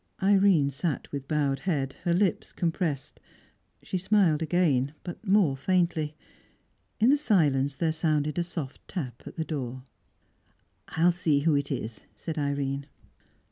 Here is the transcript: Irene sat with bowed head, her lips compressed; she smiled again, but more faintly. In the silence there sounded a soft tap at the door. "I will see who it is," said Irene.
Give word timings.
Irene 0.23 0.71
sat 0.71 1.11
with 1.11 1.27
bowed 1.27 1.59
head, 1.59 1.93
her 2.05 2.13
lips 2.15 2.51
compressed; 2.51 3.19
she 3.83 3.99
smiled 3.99 4.41
again, 4.41 4.95
but 5.03 5.23
more 5.27 5.55
faintly. 5.55 6.15
In 6.99 7.11
the 7.11 7.17
silence 7.17 7.75
there 7.75 7.91
sounded 7.91 8.39
a 8.39 8.43
soft 8.43 8.81
tap 8.87 9.21
at 9.27 9.35
the 9.35 9.45
door. 9.45 9.83
"I 10.87 11.03
will 11.03 11.11
see 11.11 11.41
who 11.41 11.55
it 11.55 11.71
is," 11.71 12.05
said 12.15 12.39
Irene. 12.39 12.87